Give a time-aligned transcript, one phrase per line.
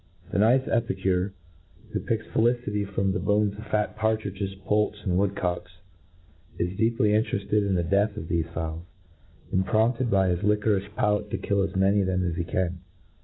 [0.31, 1.31] The nice epicure,
[1.91, 5.73] who picks felicity from the hones of fat partridges, poults, and woodcocks,
[6.57, 8.81] is deeply interefted in the death of thefe fowls^
[9.51, 12.79] and prompted by his liquorifh palate^ to kill as many of them as he can.